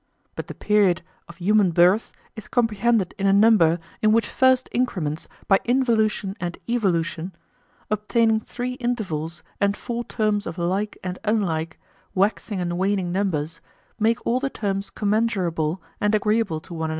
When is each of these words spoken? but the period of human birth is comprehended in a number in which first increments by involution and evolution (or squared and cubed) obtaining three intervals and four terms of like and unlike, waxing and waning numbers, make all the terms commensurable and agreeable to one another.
but 0.35 0.47
the 0.47 0.55
period 0.55 1.03
of 1.29 1.37
human 1.37 1.69
birth 1.69 2.11
is 2.35 2.47
comprehended 2.47 3.13
in 3.19 3.27
a 3.27 3.33
number 3.33 3.77
in 4.01 4.11
which 4.11 4.25
first 4.27 4.67
increments 4.71 5.27
by 5.47 5.59
involution 5.63 6.35
and 6.39 6.57
evolution 6.67 7.27
(or 7.27 7.31
squared 7.31 7.51
and 7.51 7.87
cubed) 7.87 7.91
obtaining 8.01 8.39
three 8.39 8.73
intervals 8.79 9.43
and 9.59 9.77
four 9.77 10.03
terms 10.03 10.47
of 10.47 10.57
like 10.57 10.97
and 11.03 11.19
unlike, 11.23 11.79
waxing 12.15 12.59
and 12.59 12.79
waning 12.79 13.11
numbers, 13.11 13.61
make 13.99 14.17
all 14.25 14.39
the 14.39 14.49
terms 14.49 14.89
commensurable 14.89 15.79
and 15.99 16.15
agreeable 16.15 16.59
to 16.59 16.73
one 16.73 16.89
another. 16.89 16.89